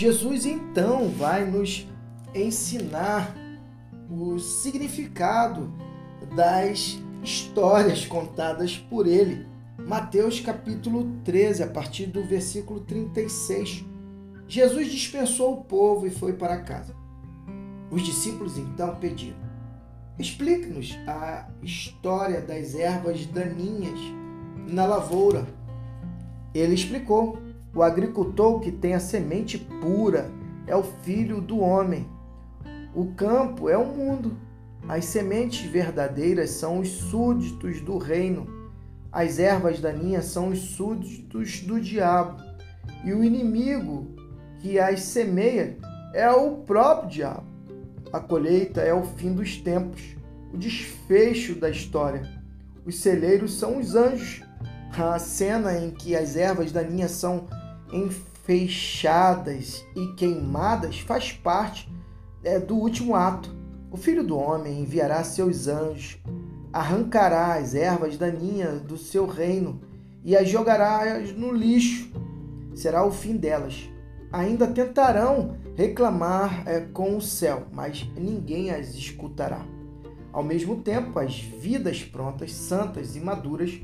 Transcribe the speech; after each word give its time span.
Jesus 0.00 0.46
então 0.46 1.10
vai 1.10 1.44
nos 1.44 1.86
ensinar 2.34 3.36
o 4.10 4.38
significado 4.38 5.70
das 6.34 6.98
histórias 7.22 8.06
contadas 8.06 8.78
por 8.78 9.06
ele. 9.06 9.46
Mateus 9.76 10.40
capítulo 10.40 11.20
13, 11.22 11.64
a 11.64 11.66
partir 11.66 12.06
do 12.06 12.24
versículo 12.24 12.80
36. 12.80 13.84
Jesus 14.48 14.90
dispensou 14.90 15.52
o 15.52 15.64
povo 15.64 16.06
e 16.06 16.10
foi 16.10 16.32
para 16.32 16.62
casa. 16.62 16.96
Os 17.90 18.00
discípulos 18.00 18.56
então 18.56 18.96
pediram: 18.96 19.36
Explique-nos 20.18 20.96
a 21.06 21.46
história 21.62 22.40
das 22.40 22.74
ervas 22.74 23.26
daninhas 23.26 24.00
na 24.66 24.86
lavoura. 24.86 25.46
Ele 26.54 26.72
explicou: 26.72 27.49
O 27.74 27.82
agricultor 27.82 28.60
que 28.60 28.72
tem 28.72 28.94
a 28.94 29.00
semente 29.00 29.58
pura 29.58 30.30
é 30.66 30.74
o 30.74 30.82
filho 30.82 31.40
do 31.40 31.60
homem. 31.60 32.08
O 32.94 33.06
campo 33.14 33.68
é 33.68 33.78
o 33.78 33.84
mundo. 33.84 34.36
As 34.88 35.04
sementes 35.04 35.70
verdadeiras 35.70 36.50
são 36.50 36.80
os 36.80 36.88
súditos 36.88 37.80
do 37.80 37.96
reino. 37.96 38.46
As 39.12 39.38
ervas 39.38 39.80
daninhas 39.80 40.26
são 40.26 40.48
os 40.48 40.58
súditos 40.58 41.60
do 41.60 41.80
diabo. 41.80 42.42
E 43.04 43.12
o 43.12 43.22
inimigo 43.22 44.08
que 44.58 44.78
as 44.78 45.02
semeia 45.02 45.76
é 46.12 46.30
o 46.30 46.56
próprio 46.58 47.08
diabo. 47.08 47.46
A 48.12 48.18
colheita 48.18 48.80
é 48.80 48.92
o 48.92 49.04
fim 49.04 49.32
dos 49.32 49.56
tempos, 49.56 50.16
o 50.52 50.58
desfecho 50.58 51.54
da 51.54 51.70
história. 51.70 52.22
Os 52.84 52.96
celeiros 52.96 53.54
são 53.54 53.78
os 53.78 53.94
anjos. 53.94 54.42
A 54.98 55.18
cena 55.20 55.78
em 55.78 55.92
que 55.92 56.16
as 56.16 56.34
ervas 56.34 56.72
daninhas 56.72 57.12
são 57.12 57.46
enfeixadas 57.92 59.84
e 59.96 60.06
queimadas 60.14 61.00
faz 61.00 61.32
parte 61.32 61.90
é, 62.42 62.58
do 62.58 62.76
último 62.76 63.14
ato. 63.14 63.54
O 63.90 63.96
filho 63.96 64.22
do 64.22 64.38
homem 64.38 64.80
enviará 64.80 65.22
seus 65.24 65.66
anjos, 65.66 66.18
arrancará 66.72 67.54
as 67.54 67.74
ervas 67.74 68.16
daninhas 68.16 68.80
do 68.82 68.96
seu 68.96 69.26
reino 69.26 69.80
e 70.24 70.36
as 70.36 70.48
jogará 70.48 71.18
no 71.36 71.52
lixo. 71.52 72.10
Será 72.74 73.04
o 73.04 73.10
fim 73.10 73.36
delas. 73.36 73.88
Ainda 74.32 74.66
tentarão 74.66 75.56
reclamar 75.74 76.62
é, 76.68 76.80
com 76.80 77.16
o 77.16 77.20
céu, 77.20 77.66
mas 77.72 78.08
ninguém 78.16 78.70
as 78.70 78.94
escutará. 78.94 79.64
Ao 80.32 80.44
mesmo 80.44 80.76
tempo, 80.76 81.18
as 81.18 81.40
vidas 81.40 82.04
prontas, 82.04 82.52
santas 82.52 83.16
e 83.16 83.20
maduras 83.20 83.80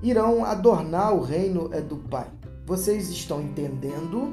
irão 0.00 0.44
adornar 0.44 1.12
o 1.14 1.20
reino 1.20 1.70
é, 1.72 1.80
do 1.80 1.96
Pai. 1.96 2.37
Vocês 2.68 3.08
estão 3.08 3.40
entendendo? 3.40 4.30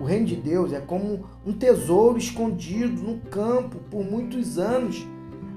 O 0.00 0.04
reino 0.04 0.26
de 0.26 0.34
Deus 0.34 0.72
é 0.72 0.80
como 0.80 1.26
um 1.46 1.52
tesouro 1.52 2.18
escondido 2.18 3.00
no 3.00 3.18
campo 3.30 3.78
por 3.88 4.04
muitos 4.04 4.58
anos, 4.58 5.06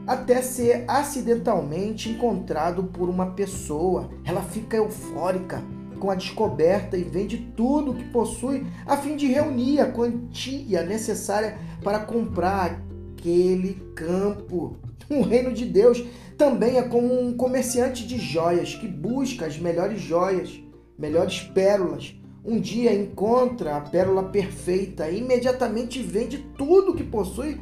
até 0.05 0.39
ser 0.43 0.85
acidentalmente 0.87 2.07
encontrado 2.07 2.83
por 2.83 3.09
uma 3.09 3.31
pessoa. 3.31 4.11
Ela 4.23 4.43
fica 4.43 4.77
eufórica 4.77 5.63
com 5.99 6.11
a 6.11 6.13
descoberta 6.13 6.95
e 6.95 7.01
vende 7.01 7.51
tudo 7.57 7.89
o 7.89 7.95
que 7.95 8.07
possui 8.09 8.67
a 8.85 8.95
fim 8.95 9.15
de 9.15 9.25
reunir 9.25 9.79
a 9.79 9.91
quantia 9.91 10.83
necessária 10.83 11.57
para 11.83 11.97
comprar 11.97 12.83
aquele 13.17 13.81
campo. 13.95 14.77
O 15.09 15.23
reino 15.23 15.51
de 15.51 15.65
Deus 15.65 16.05
também 16.37 16.77
é 16.77 16.83
como 16.83 17.19
um 17.19 17.35
comerciante 17.35 18.05
de 18.05 18.19
joias 18.19 18.75
que 18.75 18.87
busca 18.87 19.47
as 19.47 19.57
melhores 19.57 19.99
joias, 19.99 20.63
melhores 20.97 21.41
pérolas. 21.41 22.15
Um 22.43 22.59
dia 22.59 22.93
encontra 22.93 23.77
a 23.77 23.81
pérola 23.81 24.23
perfeita 24.23 25.09
e 25.09 25.19
imediatamente 25.19 26.01
vende 26.01 26.37
tudo 26.57 26.93
que 26.93 27.03
possui 27.03 27.59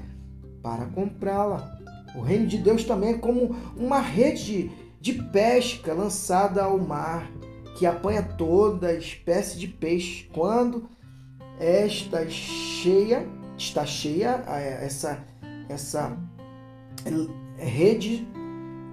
para 0.62 0.86
comprá-la. 0.88 1.80
O 2.16 2.22
reino 2.22 2.48
de 2.48 2.58
Deus 2.58 2.84
também 2.84 3.12
é 3.14 3.18
como 3.18 3.56
uma 3.76 4.00
rede 4.00 4.72
de 5.00 5.14
pesca 5.14 5.94
lançada 5.94 6.64
ao 6.64 6.78
mar 6.78 7.30
que 7.78 7.86
apanha 7.86 8.22
toda 8.22 8.94
espécie 8.94 9.58
de 9.58 9.68
peixe. 9.68 10.30
Quando 10.34 10.88
esta 11.60 12.30
cheia, 12.30 13.28
está 13.58 13.86
cheia, 13.86 14.44
essa, 14.82 15.26
essa 15.70 16.18
rede 17.58 18.28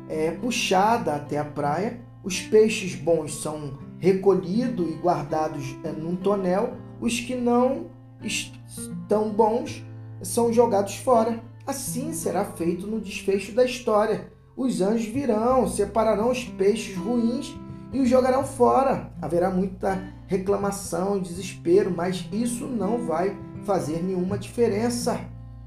é 0.08 0.30
puxada 0.30 1.14
até 1.14 1.38
a 1.38 1.44
praia, 1.44 2.00
os 2.24 2.40
peixes 2.40 2.94
bons 2.94 3.34
são 3.34 3.78
recolhidos 4.00 4.88
e 4.88 4.94
guardados 4.94 5.76
é, 5.84 5.92
num 5.92 6.16
tonel, 6.16 6.74
os 7.00 7.20
que 7.20 7.36
não 7.36 7.86
estão 8.22 9.30
bons 9.30 9.84
são 10.22 10.52
jogados 10.52 10.96
fora. 10.96 11.40
Assim 11.66 12.12
será 12.12 12.44
feito 12.44 12.86
no 12.86 13.00
desfecho 13.00 13.52
da 13.52 13.64
história. 13.64 14.32
Os 14.56 14.80
anjos 14.80 15.06
virão, 15.06 15.68
separarão 15.68 16.30
os 16.30 16.42
peixes 16.44 16.96
ruins 16.96 17.54
e 17.92 18.00
os 18.00 18.08
jogarão 18.08 18.44
fora. 18.44 19.12
Haverá 19.20 19.50
muita 19.50 20.02
reclamação 20.26 21.18
e 21.18 21.20
desespero, 21.20 21.92
mas 21.94 22.28
isso 22.32 22.66
não 22.66 23.06
vai 23.06 23.38
fazer 23.64 24.02
nenhuma 24.02 24.38
diferença. 24.38 25.20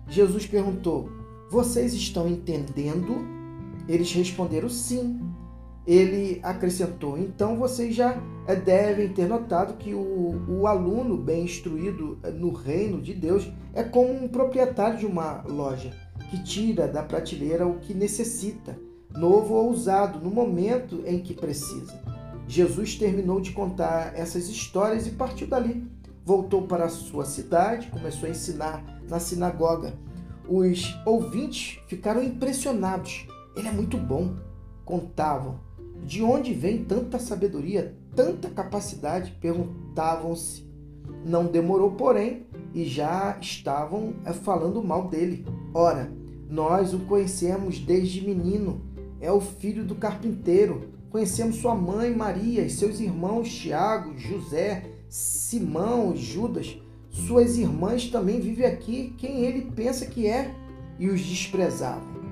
Jesus 0.07 0.45
perguntou: 0.45 1.09
Vocês 1.49 1.93
estão 1.93 2.27
entendendo? 2.27 3.25
Eles 3.87 4.11
responderam 4.11 4.69
sim. 4.69 5.19
Ele 5.85 6.39
acrescentou: 6.43 7.17
Então 7.17 7.57
vocês 7.57 7.93
já 7.93 8.17
eh, 8.47 8.55
devem 8.55 9.09
ter 9.09 9.27
notado 9.27 9.77
que 9.77 9.93
o, 9.93 10.45
o 10.47 10.67
aluno 10.67 11.17
bem 11.17 11.43
instruído 11.43 12.17
eh, 12.23 12.31
no 12.31 12.51
reino 12.53 13.01
de 13.01 13.13
Deus 13.13 13.51
é 13.73 13.83
como 13.83 14.13
um 14.13 14.27
proprietário 14.27 14.97
de 14.97 15.05
uma 15.05 15.41
loja 15.43 15.91
que 16.29 16.41
tira 16.43 16.87
da 16.87 17.03
prateleira 17.03 17.67
o 17.67 17.79
que 17.79 17.93
necessita, 17.93 18.77
novo 19.11 19.53
ou 19.55 19.69
usado, 19.69 20.19
no 20.19 20.31
momento 20.31 21.03
em 21.05 21.19
que 21.19 21.33
precisa. 21.33 22.01
Jesus 22.47 22.95
terminou 22.95 23.39
de 23.39 23.51
contar 23.51 24.13
essas 24.15 24.47
histórias 24.47 25.07
e 25.07 25.11
partiu 25.11 25.47
dali. 25.47 25.87
Voltou 26.25 26.63
para 26.63 26.85
a 26.85 26.89
sua 26.89 27.25
cidade, 27.25 27.87
começou 27.87 28.27
a 28.27 28.31
ensinar 28.31 28.83
na 29.09 29.19
sinagoga. 29.19 29.93
Os 30.47 30.97
ouvintes 31.05 31.79
ficaram 31.87 32.23
impressionados. 32.23 33.27
Ele 33.55 33.67
é 33.67 33.71
muito 33.71 33.97
bom, 33.97 34.35
contavam. 34.83 35.59
De 36.05 36.21
onde 36.21 36.53
vem 36.53 36.83
tanta 36.83 37.19
sabedoria, 37.19 37.95
tanta 38.15 38.49
capacidade? 38.49 39.31
Perguntavam-se. 39.39 40.63
Não 41.25 41.45
demorou, 41.45 41.91
porém, 41.91 42.45
e 42.73 42.83
já 42.85 43.37
estavam 43.39 44.15
eh, 44.25 44.33
falando 44.33 44.83
mal 44.83 45.07
dele. 45.07 45.45
Ora, 45.73 46.11
nós 46.49 46.93
o 46.93 46.99
conhecemos 46.99 47.79
desde 47.79 48.25
menino. 48.25 48.81
É 49.21 49.31
o 49.31 49.39
filho 49.39 49.85
do 49.85 49.95
carpinteiro 49.95 50.93
Conhecemos 51.13 51.57
sua 51.57 51.75
mãe 51.75 52.09
Maria 52.09 52.63
e 52.63 52.71
seus 52.71 52.99
irmãos 52.99 53.47
Tiago, 53.47 54.17
José, 54.17 54.83
Simão, 55.07 56.15
Judas. 56.15 56.75
Suas 57.11 57.55
irmãs 57.55 58.09
também 58.09 58.39
vivem 58.39 58.65
aqui. 58.65 59.13
Quem 59.19 59.45
ele 59.45 59.69
pensa 59.75 60.07
que 60.07 60.25
é? 60.25 60.55
E 60.97 61.07
os 61.07 61.21
desprezavam. 61.21 62.22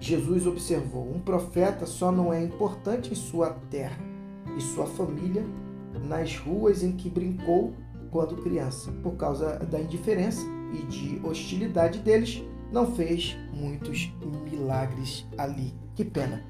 Jesus 0.00 0.46
observou: 0.46 1.08
um 1.14 1.20
profeta 1.20 1.86
só 1.86 2.10
não 2.10 2.32
é 2.32 2.42
importante 2.42 3.12
em 3.12 3.14
sua 3.14 3.50
terra 3.70 3.98
e 4.56 4.60
sua 4.60 4.86
família 4.86 5.44
nas 6.08 6.36
ruas 6.36 6.82
em 6.82 6.92
que 6.92 7.10
brincou 7.10 7.74
quando 8.10 8.42
criança. 8.42 8.90
Por 9.02 9.16
causa 9.16 9.58
da 9.58 9.78
indiferença 9.78 10.42
e 10.72 10.82
de 10.86 11.20
hostilidade 11.24 11.98
deles, 11.98 12.42
não 12.72 12.94
fez 12.94 13.36
muitos 13.52 14.12
milagres 14.50 15.26
ali. 15.36 15.74
Que 15.94 16.04
pena! 16.04 16.44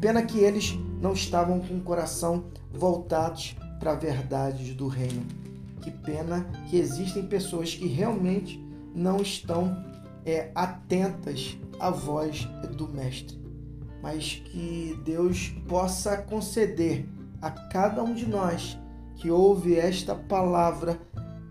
Pena 0.00 0.22
que 0.22 0.38
eles 0.38 0.78
não 1.00 1.12
estavam 1.12 1.60
com 1.60 1.76
o 1.76 1.82
coração 1.82 2.44
voltados 2.72 3.56
para 3.78 3.92
a 3.92 3.96
verdade 3.96 4.74
do 4.74 4.88
reino. 4.88 5.22
Que 5.80 5.90
pena 5.90 6.44
que 6.68 6.76
existem 6.76 7.26
pessoas 7.26 7.74
que 7.74 7.86
realmente 7.86 8.60
não 8.94 9.18
estão 9.18 9.76
é, 10.24 10.50
atentas 10.54 11.58
à 11.78 11.90
voz 11.90 12.44
do 12.76 12.88
Mestre. 12.88 13.40
Mas 14.02 14.42
que 14.44 14.98
Deus 15.04 15.54
possa 15.68 16.16
conceder 16.16 17.08
a 17.40 17.50
cada 17.50 18.02
um 18.02 18.14
de 18.14 18.26
nós 18.26 18.78
que 19.16 19.30
ouve 19.30 19.76
esta 19.76 20.14
palavra 20.14 21.00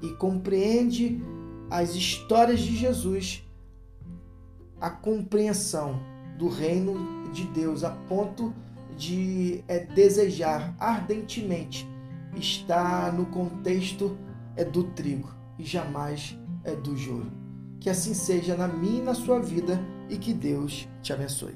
e 0.01 0.09
compreende 0.15 1.21
as 1.69 1.95
histórias 1.95 2.59
de 2.59 2.75
Jesus, 2.75 3.47
a 4.79 4.89
compreensão 4.89 6.01
do 6.37 6.49
reino 6.49 7.31
de 7.31 7.45
Deus 7.47 7.83
a 7.83 7.91
ponto 7.91 8.53
de 8.97 9.63
é, 9.67 9.79
desejar 9.79 10.75
ardentemente 10.79 11.87
estar 12.35 13.13
no 13.13 13.25
contexto 13.27 14.17
é, 14.55 14.65
do 14.65 14.83
trigo 14.83 15.33
e 15.57 15.63
jamais 15.63 16.37
é 16.63 16.75
do 16.75 16.95
joio. 16.97 17.40
Que 17.81 17.89
assim 17.89 18.13
seja 18.13 18.55
na 18.55 18.67
minha 18.67 18.99
e 18.99 19.03
na 19.03 19.15
sua 19.15 19.39
vida 19.39 19.81
e 20.07 20.15
que 20.15 20.35
Deus 20.35 20.87
te 21.01 21.11
abençoe. 21.11 21.55